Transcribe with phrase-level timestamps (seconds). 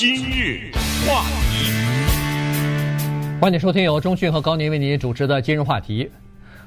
[0.00, 0.72] 今日
[1.06, 1.70] 话题，
[3.38, 6.10] 欢迎收听由中讯和高宁为您主持的今日话题。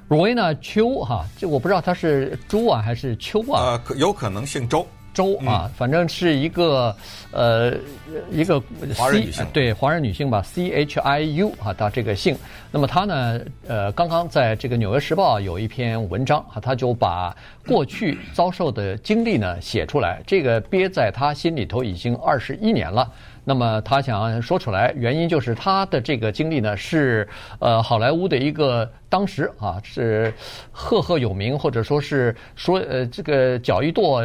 [0.07, 3.81] Rowena Chiu 哈，这我不知道他是朱啊还是秋啊？
[3.89, 4.87] 呃，有可能姓周。
[5.13, 6.95] 周啊，反正是一个
[7.31, 7.73] 呃
[8.31, 8.59] 一个
[8.95, 12.35] 华人女性，对华人女性吧，C H I U 啊，她这个姓。
[12.71, 17.35] 那么她呢，呃，刚刚在这个《纽约时报》有一篇文章啊，她就把
[17.67, 23.09] 过去遭受的经历呢写出来，这个憋在她心里头已经二十一年了。
[23.45, 27.27] 那么他想说出来，原因就是他的这个经历呢，是
[27.59, 30.33] 呃好莱坞的一个当时啊是
[30.71, 34.23] 赫赫有名，或者说是说呃这个脚一跺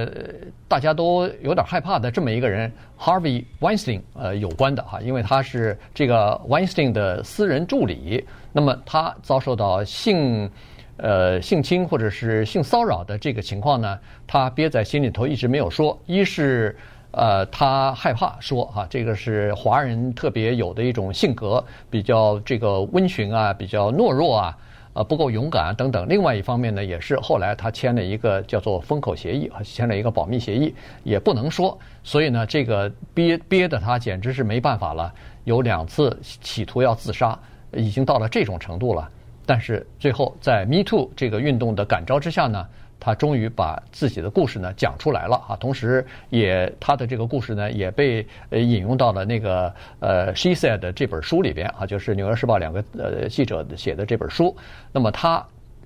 [0.69, 10.49] 大家都有点害怕的这么一个人，Harvey Weinstein 呃有关的哈，因为他是这个 Weinstein 的私人助理，那么他遭受到性
[10.97, 13.99] 呃性侵或者是性骚扰的这个情况呢，
[14.29, 16.77] 他憋在心里头一直没有说，一是。
[17.11, 24.59] 呃，他害怕说哈、啊，这个是华人特别有的一种性格，比较这个温驯啊，比较懦弱啊，
[24.93, 26.07] 呃，不够勇敢啊等等。
[26.07, 31.77] 另外一方面呢，也是后来他签了一个叫做封口协议，签了一个保密协议，也不能说。
[32.05, 35.13] 所以呢，这个憋憋的他简直是没办法了，
[35.45, 37.37] 有两次企图要自杀，
[37.73, 39.09] 已经到了这种程度了。
[39.47, 42.67] 但是最后在 Me Too 这个运动的感召之下呢。
[43.01, 54.57] 他终于把自己的故事呢讲出来了啊，同时也他的这个故事呢也被引用到了那个呃 She Said 这本书里边啊，就是《纽约时报》两个呃记者写的这本书。
[54.93, 55.45] 那么他。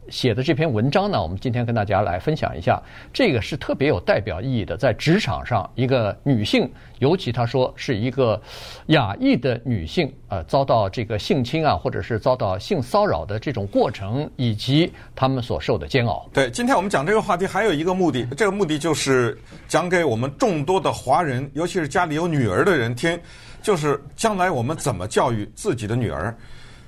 [0.08, 2.80] 写的这篇文章呢，我们今天跟大家来分享一下。
[3.12, 8.40] 这个是特别有代表意义的，在职场上，一个女性，尤其她说是一个
[8.86, 16.28] 亚裔的女性，呃，遭到这个性侵啊，或者是遭到性骚扰的这种过程，以及她们所受的煎熬。
[16.32, 23.18] 对，今天我们讲这个话题还有一个目的，这个目的就是讲给我们众多的华人，尤其是家里有女儿的人听，
[23.62, 26.36] 就是将来我们怎么教育自己的女儿。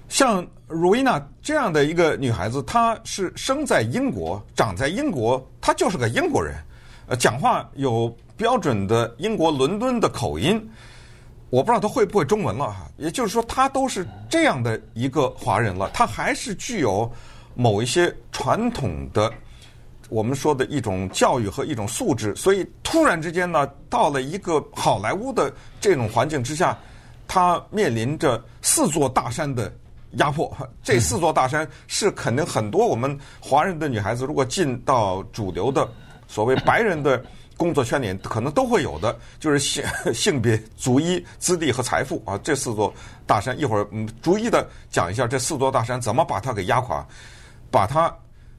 [0.06, 6.54] 像 Rowena 这样的一个女孩子，她是生在英国，长在英国，她就是个英国人，
[7.06, 10.70] 呃，讲话有标准的英国伦敦的口音。
[11.50, 17.10] 我不知道她会不会中文了哈，也就是说，她都是这样的一个华人了，她还是具有
[17.54, 19.32] 某一些传统的
[20.08, 22.34] 我们说的一种教育和一种素质。
[22.34, 26.76] 所以突然之间呢，到了一个好莱坞的这种环境之下，
[27.28, 29.72] 她面临着四座大山的。
[30.18, 35.88] 压迫，这四座大山是肯定很多我们华人的女孩子，如果进到主流的
[36.26, 37.22] 所谓白人的
[37.56, 42.92] 工作圈里，可能都会有的，就是性 性别、族裔、资历和财富啊，这四座
[43.26, 43.58] 大山。
[43.58, 47.06] 一会儿嗯，逐一的讲一下这四座大山怎么把它给压垮，
[47.70, 48.12] 把它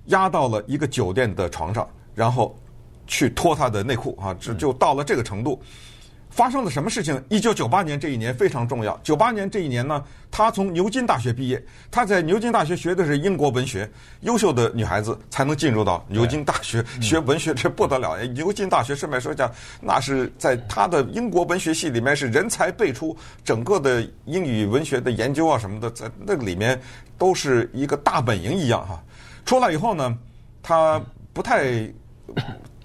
[0.05, 2.57] 压到了一个酒店的床上，然后
[3.05, 5.61] 去脱他的内裤啊，这就到了这个程度。
[6.35, 7.23] 发生了什么事情？
[7.29, 8.99] 一九九八年这一年非常重要。
[9.01, 11.63] 九八年这一年呢，她从牛津大学毕业。
[11.89, 18.21] 她在牛津大学学的是英国文学，优秀的女孩子才能进入到牛津大学学文学，这不得了。
[18.25, 23.15] 牛津大学顺便说一下，那是在她的英国文学系里面是人才辈出，
[23.45, 26.77] 整个的英语文学的研究啊什么的，在那个里面
[27.17, 29.01] 都是一个大本营一样哈。
[29.45, 30.13] 出来以后呢，
[30.61, 31.89] 她不太。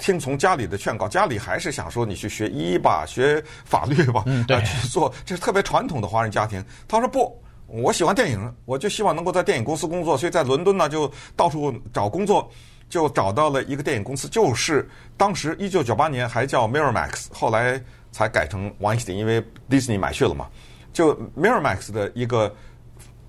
[0.00, 6.64] 听从家里的劝告，家里还是想说你去学医吧，学法律吧，嗯，对，去做，这是特别传统的华人家庭。
[6.88, 12.50] 他说不，我喜欢电影，我就希望能够在电影公司工作，所以在伦敦呢就到处找工作，
[12.88, 17.80] 就找到了一个电影公司，就是当时一九九八年还叫 Miramax，后来
[18.10, 20.48] 才改成 Weinstein，因为 Disney 买去了嘛。
[20.92, 22.52] 就 Miramax 的一个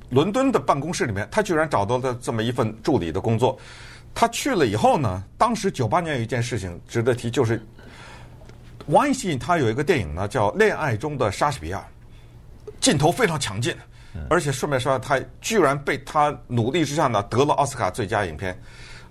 [0.09, 3.57] 伦敦的办公室里面，他居然找到了这么一份助理的工作。
[4.13, 7.61] 他去了以后呢，当时九八年有一件事情值得提，就是
[8.89, 11.83] ，Weinstein 他有一个电影呢叫《恋爱中的莎士比亚》，
[12.79, 13.75] 镜头非常强劲，
[14.29, 18.59] 而且顺便说，他居然被他努力之下呢得了奥斯卡最佳影片，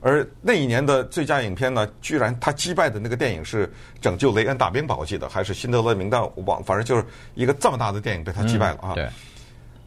[0.00, 3.66] 而那一年的最佳影片呢，居然他击败的那个电影是
[4.00, 8.94] 《拯救雷恩大兵》吧，我记得还是《辛德勒名单》，我忘，反正就是一个这么大的电影被他击败了啊。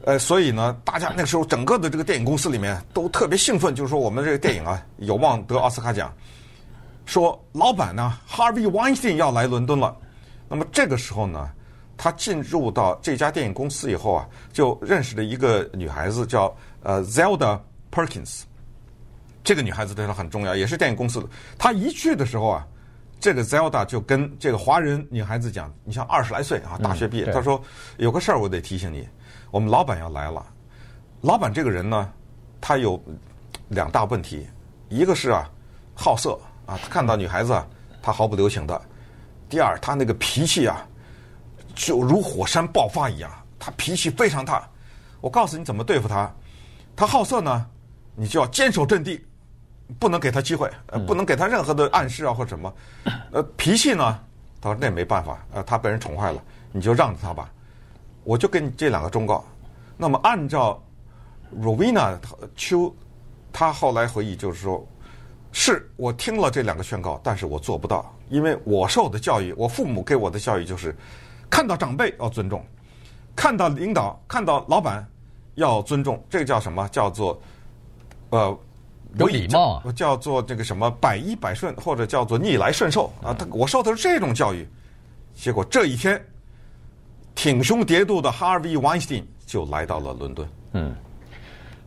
[0.05, 6.13] 呃，所以呢，大家那个时候整个的这个电影公司里面都特别兴奋，就是说我们这个电影啊有望得奥斯卡奖。
[7.05, 9.95] 说老板呢，Harvey Weinstein 要来伦敦了。
[10.49, 11.49] 那么这个时候呢，
[11.95, 17.59] 他进入到这家电影公司以后啊，就认识了一个女孩子叫呃 Zelda
[17.89, 18.41] Perkins。
[19.41, 21.27] 这个女孩子对他很重要，也是电影公司的。
[21.57, 22.67] 他一去的时候啊，
[23.21, 27.61] 这个 Zelda 就跟这个华人女孩子讲：“你像二十来岁啊，大学毕业。”他说
[27.97, 29.07] ：“有个事儿我得提醒你。”
[29.53, 30.43] 我们老板要来了，
[31.21, 32.11] 老板这个人呢，
[32.59, 32.99] 他有
[33.67, 34.47] 两大问题，
[34.89, 35.47] 一个是啊
[35.93, 37.63] 好色啊，他看到女孩子啊，
[38.01, 38.75] 他毫不留情的；
[39.47, 40.83] 第二，他那个脾气啊，
[41.75, 44.67] 就如火山爆发一样，他脾气非常大。
[45.21, 46.33] 我告诉你怎么对付他，
[46.95, 47.63] 他好色呢，
[48.15, 49.23] 你就要坚守阵地，
[49.99, 52.73] 不能给他机会，呃，不能给他任何的暗示啊或者什么。
[53.31, 54.19] 呃，脾气呢，
[54.59, 56.41] 他说那没办法，呃，他被人宠坏了，
[56.71, 57.51] 你就让着他吧。
[58.23, 59.43] 我就给你这两个忠告。
[59.95, 60.81] 那么按照
[61.61, 62.17] Rowena
[62.55, 62.93] 秋，
[63.51, 64.85] 他后来回忆就是说，
[65.51, 70.95] 是我听了这两个宣告，但是我做不到，因为我受的教育，我父母给我的教育就是，
[71.49, 72.65] 看到长辈要尊重，
[73.35, 75.07] 看到领导，看到老板
[75.53, 76.87] 要尊重，这个叫什么？
[76.89, 77.39] 叫做
[78.31, 78.57] 呃
[79.19, 83.31] 有礼貌，叫做这个什么百依百顺，或者叫做逆来顺受啊。
[83.31, 84.67] 他我受的是这种教育，
[85.35, 86.19] 结果这一天。
[87.35, 90.47] 挺胸叠肚的 Harvey Weinstein 就来到了伦敦。
[90.73, 90.93] 嗯，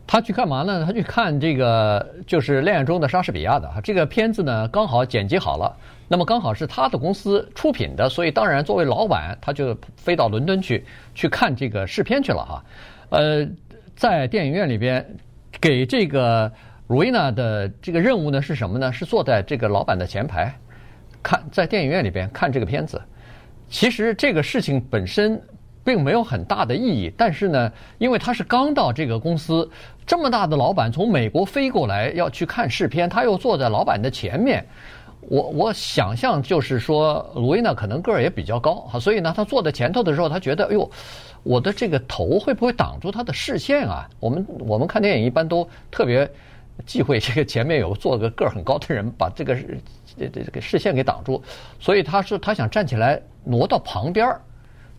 [0.05, 0.85] 他去干嘛呢？
[0.85, 5.75] 他去看这个就是恋爱中的莎士比亚的哈，这个片子呢刚好剪辑好了，
[6.07, 10.85] 那么刚好是他的公司出品的，所以当然作为老板，他就飞到伦敦去
[11.15, 12.63] 去看这个试片去了哈。
[13.09, 13.47] 呃，
[13.95, 15.05] 在电影院里边
[15.59, 16.51] 给这个
[16.87, 18.93] Rina 的这个任务呢是什么呢？
[18.93, 20.53] 是坐在这个老板的前排
[21.23, 23.01] 看，在电影院里边看这个片子。
[23.69, 25.41] 其实这个事情本身
[25.83, 29.69] 并没有很大的意义，但是呢，因为他是刚到这个公司，
[30.05, 34.65] 这么大的老板从美国飞过来要去看试片，他又坐在老板的前面，
[35.21, 40.89] 我我想象就是说，罗威娜可能个儿也比较高，所以呢，他坐在前头的时候，他觉得，哎呦，
[41.43, 44.09] 我的这个头会不会挡住他的视线啊？
[44.19, 46.29] 我们我们看电影一般都特别
[46.85, 49.55] 忌讳这个前面有坐个个儿很高的人把这个
[50.17, 51.41] 这这这个视线给挡住，
[51.79, 53.21] 所以他是他想站起来。
[53.49, 54.41] 挪到旁边儿，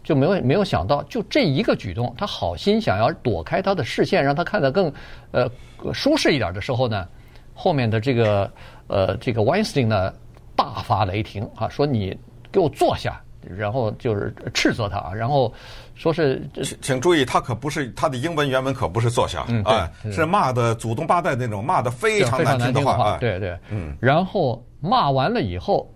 [0.03, 4.91] 就没有没有想到，就这一个举动，他好心想要躲开他的视线，让他看得更
[5.33, 5.47] 呃
[5.93, 7.07] 舒适一点的时候呢，
[7.53, 8.51] 后面的这个
[8.87, 10.15] 呃这个 Weinstein 呢
[10.57, 12.19] 大发雷霆啊，说你
[12.51, 15.53] 给我坐下，然后就是斥责他，然后
[15.99, 25.93] 说是请请注意，他可不是他的英文原文可不是坐下，嗯，哎，是骂的祖宗八代那种，骂的非常难听的话，对对，嗯，然后骂完了以后，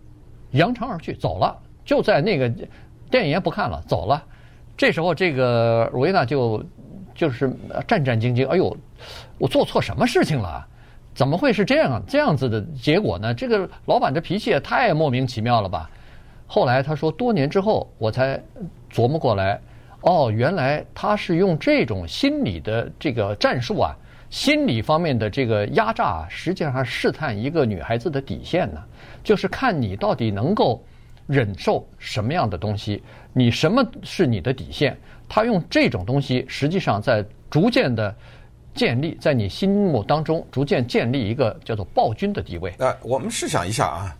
[0.50, 1.56] 扬长而去走了。
[1.84, 2.52] 就在那个
[3.10, 4.22] 电影院不看了，走了。
[4.76, 6.62] 这时候，这个罗维娜就
[7.14, 7.48] 就是
[7.86, 8.46] 战战兢兢。
[8.48, 8.76] 哎呦，
[9.38, 10.66] 我做错什么事情了？
[11.14, 13.34] 怎么会是这样这样子的结果呢？
[13.34, 15.88] 这个老板这脾气也太莫名其妙了吧？
[16.46, 18.42] 后来他说，多年之后我才
[18.92, 19.60] 琢磨过来，
[20.02, 23.96] 哦，原来他是用这种心理的这个战术啊，
[24.30, 28.82] 心理方面的这个压榨，实际上试探一个女孩子的底线呢，
[29.24, 30.82] 就是看你到底能够。
[31.28, 33.00] 忍受什么样的东西？
[33.32, 34.94] 你什么是你的底线？
[35.28, 38.14] 他用这种东西，实际上在逐渐的
[38.74, 42.74] 建立在你心目当中，逐渐建立一个叫做暴君的地位。
[42.78, 44.16] 呃，我们试想一下啊，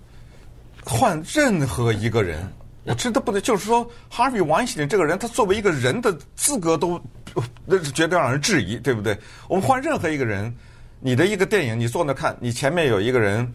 [0.85, 2.39] 换任何一个人，
[2.85, 7.01] 我真的不能，就是说，Harvey Weinstein 这个人，他作为一个人的资格都，
[7.65, 9.19] 那是绝对让人质疑，对不对？
[9.49, 10.55] 我们换任何一个人，
[11.01, 13.53] 你的一个电影，你坐那看，你前面有一个人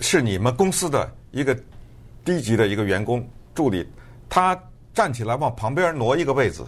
[0.00, 1.56] 是你们公司的一个。
[2.24, 3.84] 低级的一个员工助理，
[4.28, 4.56] 他
[4.94, 6.64] 站起来往旁边挪一个位子，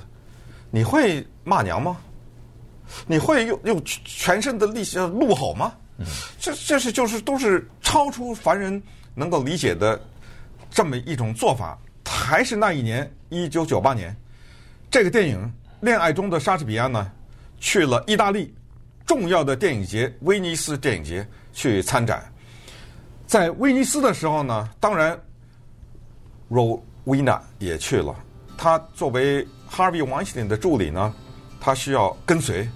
[0.69, 1.97] 你会骂娘吗？
[3.07, 5.73] 你会用用全身的力气怒吼吗？
[6.41, 8.83] 这这是就是都是超出凡人
[9.15, 10.01] 能够理解的
[10.73, 11.79] 这么一种做法。
[12.25, 14.17] 还是那一年，一九九八年，
[14.91, 15.39] 这个电影
[15.85, 17.13] 《恋爱中的莎士比亚》呢，
[17.61, 18.55] 去了意大利
[19.05, 22.25] 重要的电影节威尼斯电影节去参展。
[23.27, 25.19] 在威尼斯的时候呢，当然。
[26.51, 28.15] Rowena 也去了，
[28.57, 31.13] 他作为 Harvey Weinstein 的助理呢，
[31.59, 32.69] 他需要跟随。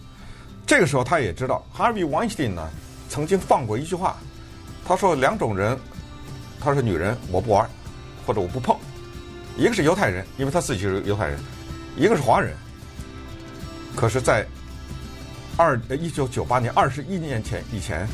[0.66, 2.68] 这个时候他也知道，Harvey Weinstein 呢
[3.08, 4.16] 曾经放过一句话，
[4.84, 5.78] 他说两种人，
[6.58, 7.68] 他说女人我不玩，
[8.26, 8.76] 或者我不碰。
[9.58, 11.36] 一个是犹太人，因为他自己是犹太人；
[11.96, 12.54] 一个是华人。
[13.96, 14.46] 可是，在
[15.56, 18.06] 二一九九八年二十一年前以前，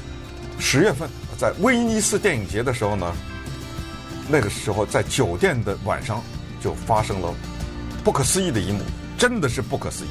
[0.59, 3.15] 十月份在威尼斯电影节的时候呢。
[4.27, 6.23] 那个时候，在酒店的晚上，
[6.63, 7.31] 就发生了
[8.03, 8.81] 不可思议的一幕，
[9.19, 10.09] 真的是不可思议。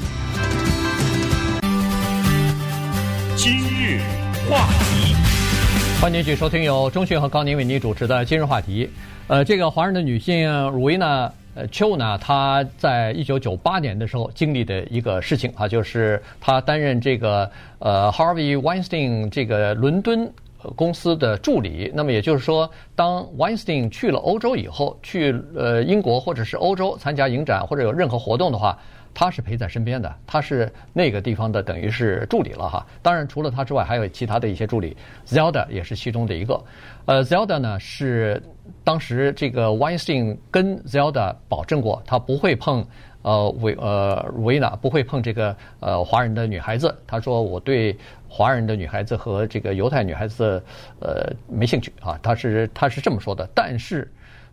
[3.35, 3.99] 今日
[4.47, 5.15] 话题，
[5.99, 8.85] 欢迎继续收听由钟迅和高宁为您主持的《今日话题》。
[9.27, 17.49] 呃，这个华人的女性鲁伊娜呃秋呢，她在一九九八年的时候经历的一个事情啊，就是她担任这个
[17.79, 20.31] 呃 Harvey Weinstein 这个伦敦。
[20.77, 21.91] 公司的助理。
[21.93, 28.79] 那么也就是说，当 Weinstein 去了欧洲以后，去呃英国或者是欧洲参加影展或者有任何活动的话，
[29.13, 32.85] 他是陪在身边的，他是那个地方的等于是助理了哈。
[33.01, 36.61] 当然，除了他之外，还有其他的一些助理，Zelda 也是其中的一个。
[37.05, 38.41] 呃，Zelda 呢是
[38.83, 42.85] 当时这个 Weinstein 跟 Zelda 保证过，他不会碰。
[43.23, 46.93] 呃，维呃维娜不会碰这个呃华人的女孩子。
[47.07, 50.61] 他说我对华人的女孩子和这个犹太女孩子
[50.99, 52.19] 呃没兴趣啊。
[52.21, 53.49] 他是他是这么说的。
[53.55, 54.11] 但是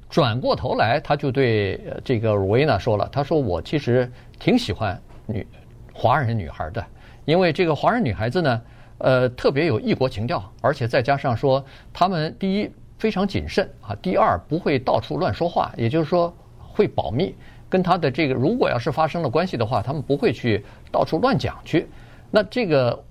[0.09, 4.09] 转过头来，他就对这个维娜说了，他说我其实
[4.41, 5.47] 挺喜欢女
[5.93, 6.85] 华人女孩的，
[7.25, 8.63] 因为这个华人女孩子呢，
[8.99, 17.35] 呃特别有异国情调，而且再加上说他们第一非常谨慎啊，第二不会到处乱说话，也就是说会保密。
[17.69, 21.89] 跟他的这个，如果要是发生了关系的话，他们不会去到处乱讲去。
[22.29, 23.05] 那这个，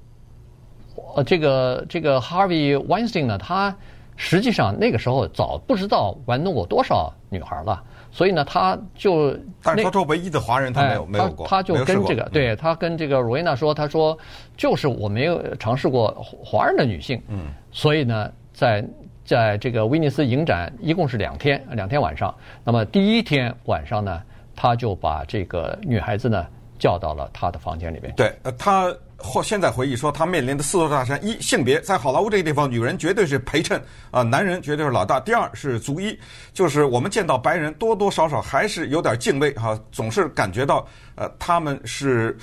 [1.15, 3.73] 呃，这个这个 Harvey Weinstein 呢，他
[4.17, 7.81] 实际上那个时候早不知道玩弄过多少女孩了，
[8.11, 14.17] 所以呢，他就但是他说唯一的华人他没有、哎、没有过，他就跟这个对他跟这个 Rowena 说，他说
[14.57, 16.11] 就是我没有尝试过
[16.43, 18.85] 华人的女性，嗯，所以呢，在
[19.23, 24.21] 在这个威尼斯影展一共是两天两天晚上，那么第一天晚上呢。
[24.61, 26.45] 他就把这个女孩子呢
[26.77, 28.13] 叫到了他的房间里面。
[28.17, 36.17] 对，呃，他或现在回忆说，他面临的四座大山：一、性别，在好莱坞这个地方，女人绝对是陪衬啊，男人绝对是老大；第二是族裔，
[36.53, 42.37] 就是我们见到白人多多少少还是有点敬畏哈，总是感觉到呃他们是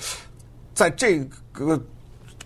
[0.73, 1.19] 在这
[1.51, 1.79] 个。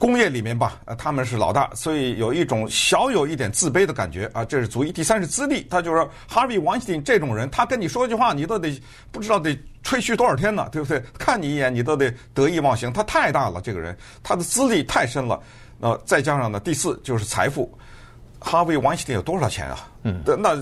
[0.02, 4.44] 工业里面吧，呃，他们是老大，所以有一种小有一点自卑的感觉啊。
[4.44, 4.92] 这是足以。
[4.92, 8.82] 第三是资历，他就是说，Harvey Weinstein 这种人，他跟你说一句话，你都得
[9.12, 11.00] 不知道得吹嘘多少天呢，对不对？
[11.20, 12.92] 看你一眼，你都得得意忘形。
[12.92, 15.40] 他太大了，这个人，他的资历太深了。
[15.82, 17.72] 呃，再加上呢，第四就是财富。
[18.40, 19.88] Harvey Weinstein 有多少钱啊？
[20.02, 20.58] 嗯，那。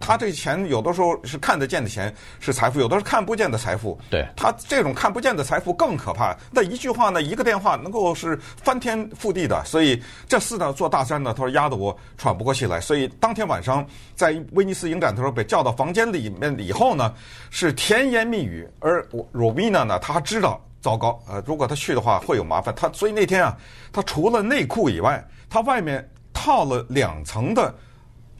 [0.00, 3.98] 他这钱有的时候是看得见的钱，是财富；有的是看不见的财富。
[4.10, 6.36] 对，他这种看不见的财富更可怕。
[6.50, 9.62] 那一句话呢，一个电话能够是翻天覆地的。
[9.64, 12.80] 所以这四呢座大山呢，他说压得我喘不过气来。
[12.80, 17.12] 所以当天晚上在威尼斯影展的时候被叫到房间里面以后呢，
[17.50, 18.66] 是甜言蜜语。
[18.80, 22.72] 而 Rowena 呢，他知道糟糕，呃，如果他去的话会有麻烦。
[22.74, 23.56] 他所以那天啊，
[23.92, 27.74] 他除了内裤以外，他外面套了两层的。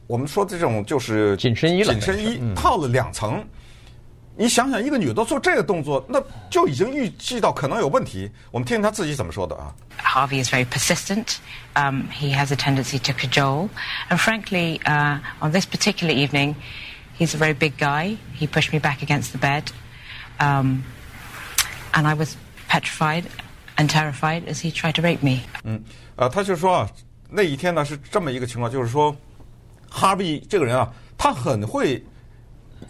[0.09, 3.45] 我们说的这种就是紧身衣了，紧身衣套了两层。
[4.35, 8.27] 你想想，一个女的做这个动作，那就已经预计到可能有问题。
[8.49, 9.71] 我们听听她自己怎么说的啊。
[10.01, 11.35] Harvey is very persistent.
[11.75, 13.69] Um, he has a tendency to cajole,
[14.09, 16.55] and frankly, uh, on this particular evening,
[17.19, 18.17] he's a very big guy.
[18.35, 19.65] He pushed me back against the bed,
[20.39, 20.83] um,
[21.93, 22.35] and I was
[22.67, 23.25] petrified
[23.77, 25.41] and terrified as he tried to rape me.
[25.63, 25.83] 嗯，
[26.15, 26.89] 呃，他就说啊，
[27.29, 29.15] 那一天呢是这么一个情况，就是说。
[29.89, 32.03] 哈维这个人啊，他很会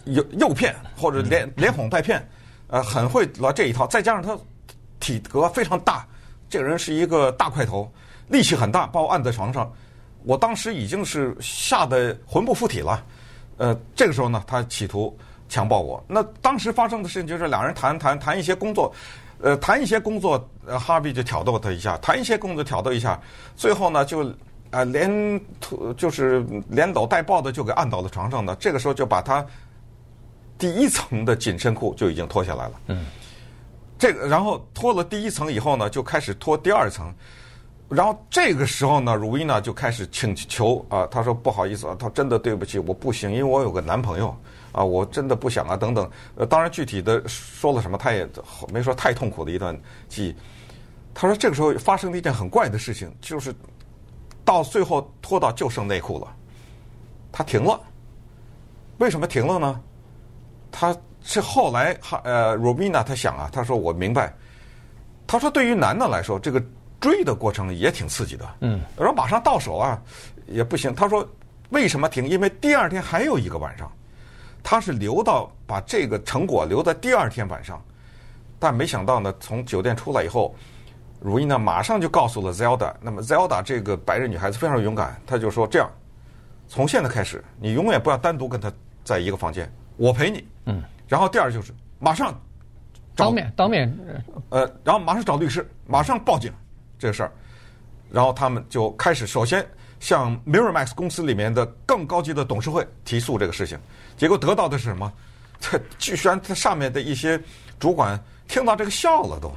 [0.04, 2.24] 诱诱骗或者连连哄带骗，
[2.68, 3.86] 呃，很会来这一套。
[3.86, 4.38] 再加上他
[5.00, 6.06] 体格非常大，
[6.48, 7.90] 这个人是一个大块头，
[8.28, 9.72] 力气很大，把我按在床上。
[10.24, 13.02] 我当时已经是吓得魂不附体了。
[13.56, 15.16] 呃，这个时候呢，他企图
[15.48, 16.02] 强暴我。
[16.06, 18.94] 那当时发生的事情就是两人谈谈谈一些工作，
[19.40, 23.20] 呃，谈一些工作，呃，哈比就挑逗他一下，谈一些工作挑逗一下，
[23.56, 24.32] 最后呢就。
[24.70, 25.40] 啊，连
[25.96, 29.44] 就是连搂带抱的就给按到了床上的，这个时候就把他
[30.56, 32.80] 第一层的紧身裤就已经脱下来了。
[32.86, 33.04] 嗯，
[33.98, 37.12] 这个然后脱了第一层以后呢，就开始脱第二层，
[37.88, 44.32] 然后这个时候呢，Rowena 就开始请求啊，他说不好意思啊，他真的对不起，我不行，因为我有个男朋友
[44.70, 46.08] 啊，我真的不想啊，等等。
[46.36, 48.24] 呃，当然具体的说了什么，他也
[48.72, 49.76] 没说太痛苦的一段
[50.08, 50.36] 记忆。
[51.12, 53.52] 他说这个时候发生了一件很怪的事情，就是。
[54.44, 56.26] 到最后脱到就剩内裤了，
[57.30, 57.80] 他停了。
[58.98, 59.80] 为什么停了呢？
[60.70, 64.32] 他是后来哈呃，Romina 他想啊，他说我明白。
[65.26, 66.62] 他说对于男的来说，这个
[67.00, 68.48] 追的过程也挺刺激的。
[68.60, 68.80] 嗯。
[68.96, 70.02] 然后马上到手啊，
[70.46, 70.94] 也不行。
[70.94, 71.26] 他说
[71.70, 72.28] 为什么停？
[72.28, 73.90] 因为第二天还有一个晚上，
[74.62, 77.82] 他是留到把这个成果留在第二天晚上，
[78.58, 80.54] 但没想到呢，从酒店出来以后。
[81.20, 82.92] 如意呢，马上就告诉了 Zelda。
[83.00, 85.90] 那么 Zelda 这个白人女孩子非常勇敢，她就说：“这样，
[86.66, 88.72] 从现在开始，你永远不要单独跟她
[89.04, 90.82] 在一个房间，我陪你。”嗯。
[91.06, 92.32] 然后第二就是马上
[93.14, 93.92] 当面当面
[94.48, 96.52] 呃，然后马上找律师，马上报警
[96.98, 97.32] 这个事儿。
[98.10, 99.64] 然后他们就开始首先
[100.00, 103.78] 向 Miramax 公司里面的更高级的董事会提诉这个事情。
[104.16, 105.12] 结果得到的是什么？
[105.60, 107.38] 这 居然他上面的一些
[107.78, 109.52] 主管听到这个笑了都。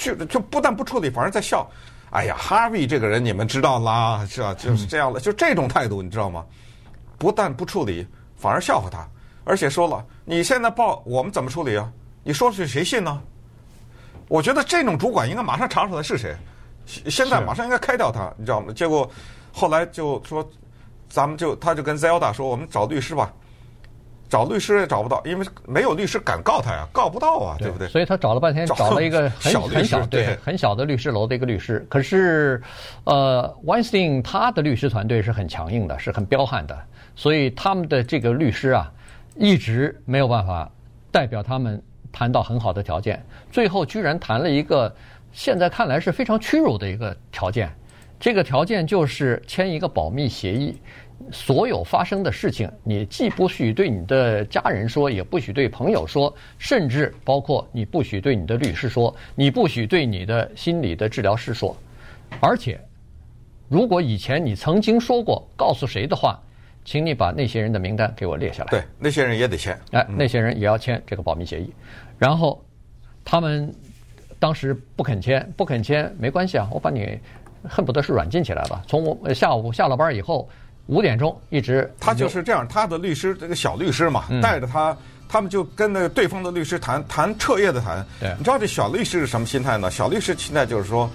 [0.00, 1.68] 就就不但不处理，反而在笑。
[2.10, 4.54] 哎呀，哈维这个人你们知道啦，是吧？
[4.54, 6.44] 就是这样的，就这种态度，你知道吗？
[7.18, 9.06] 不但不处理，反而笑话他，
[9.44, 11.88] 而且说了，你现在报我们怎么处理啊？
[12.24, 13.22] 你说出去谁信呢？
[14.26, 16.34] 我觉得这种主管应该马上查出来是谁，
[16.86, 18.72] 现在马上应该开掉他，你知道吗？
[18.72, 19.08] 结果
[19.52, 20.48] 后来就说，
[21.08, 23.32] 咱们就他就跟 Zelda 说，我们找律师吧。
[24.30, 27.88] 找律师也找不到，因为没有律师敢告他呀，告不到啊，对，对不对？
[27.88, 31.84] 所以他找了半天，找了一个很小很小对，对很小的律师楼的一个律师。
[31.90, 32.62] 可是，
[33.04, 36.78] 呃，Weinstein 他的律师团队是很强硬的，是很彪悍的，
[37.16, 38.90] 所以他们的这个律师啊，
[39.34, 40.70] 一直没有办法
[41.10, 41.82] 代表他们
[42.12, 43.20] 谈到很好的条件。
[43.50, 44.94] 最后居然谈了一个
[45.32, 47.68] 现在看来是非常屈辱的一个条件，
[48.20, 50.80] 这个条件就是签一个保密协议。
[51.30, 61.76] 所有发生的事情，你既不许对你的家人说，也不许对朋友说，甚至包括你不许对你的律师说，你不许对你的心理的治疗师说。
[62.40, 62.80] 而且，
[63.68, 66.40] 如果以前你曾经说过告诉谁的话，
[66.84, 68.70] 请你把那些人的名单给我列下来。
[68.70, 69.78] 对，那些人也得签。
[69.92, 71.72] 哎，那些人也要签这个保密协议。
[72.18, 72.60] 然后，
[73.24, 73.72] 他们
[74.38, 77.18] 当时不肯签，不肯签没关系啊，我把你
[77.62, 78.82] 恨不得是软禁起来了。
[78.88, 80.48] 从我下午下了班以后。
[80.90, 82.66] 五点钟一直，他就是这样。
[82.66, 84.94] 他的律师这个小律师嘛，带着他，
[85.28, 88.04] 他们就跟那个对方的律师谈谈彻夜的谈。
[88.18, 89.88] 对，你知道这小律师是什么心态呢？
[89.88, 91.08] 小律师心态就是说，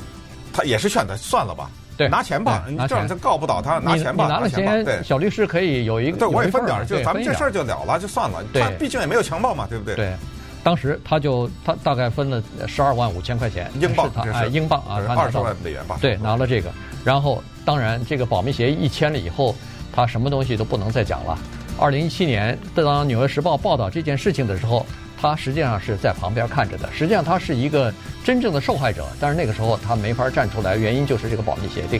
[0.54, 8.42] 他也是劝他算了吧，对，拿钱吧，你这样他告不倒他，拿钱吧，拿了钱，对，小律师可以有一个，对，我也分点，就咱们这事儿就了了，就算了。
[8.54, 9.96] 他毕竟也没有强暴嘛，对不对？
[9.96, 10.14] 对，
[10.66, 16.00] 当时他就他大概分了十二万五千块钱英镑，哎，英镑啊，二十万美元吧。
[16.02, 16.72] 对，拿了这个，
[17.06, 17.44] 然后。
[17.66, 19.56] 当然，这个保密协议一签了以后，
[19.92, 21.36] 他什么东西都不能再讲了。
[21.80, 24.86] 二零一七年，当《纽约时报》报道这件事情的时候，
[25.20, 26.88] 他实际上是在旁边看着的。
[26.94, 27.92] 实际上，他是一个
[28.24, 32.00] 真正的受害者，但是那个时候他没法站出来，原因就是这个保密协定。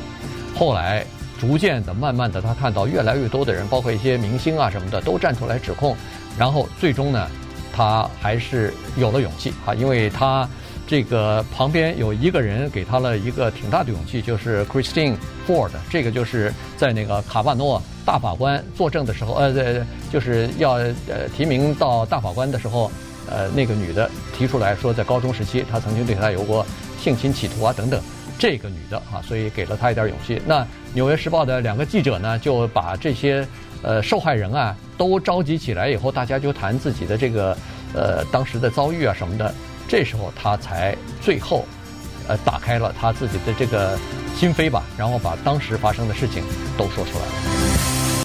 [0.56, 1.04] 后来，
[1.40, 5.98] 逐渐的、慢慢的，他看到越来越多的人，包括一些明星啊什么的，都站出来指控。
[6.38, 7.28] 然后，最终呢，
[7.76, 10.48] 他还是有了勇气啊，因为他。
[10.88, 15.16] 这个旁边有一个人给他了一个挺大的勇气，就是 Christine
[15.48, 22.92] Ford，这个就是在那个卡瓦诺大法官作证的时候，呃，就是要呃提名到大法官的时候，
[23.28, 26.64] 呃，那个女的提出来说，在高中时期他曾经对她有过
[27.02, 28.00] 性侵企图啊等等，
[28.38, 30.40] 这个女的啊，所以给了她一点勇气。
[30.46, 30.62] 那
[30.94, 33.44] 《纽约时报》的两个记者呢，就把这些
[33.82, 37.58] 呃受害人啊都召集起来以后，大家就谈自己的这个
[37.94, 39.54] 呃当时的遭遇啊什么的。
[39.88, 41.64] 这时候他才最后，
[42.28, 43.98] 呃，打开了他自己的这个
[44.36, 46.44] 心扉吧，然后把当时发生的事情
[46.76, 47.75] 都说出来了。